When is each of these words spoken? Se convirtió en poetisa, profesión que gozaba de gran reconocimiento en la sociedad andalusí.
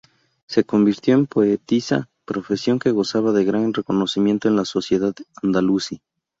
Se 0.47 0.63
convirtió 0.63 1.13
en 1.13 1.27
poetisa, 1.27 2.09
profesión 2.25 2.79
que 2.79 2.89
gozaba 2.89 3.33
de 3.33 3.45
gran 3.45 3.71
reconocimiento 3.71 4.47
en 4.47 4.55
la 4.55 4.65
sociedad 4.65 5.13
andalusí. 5.43 6.01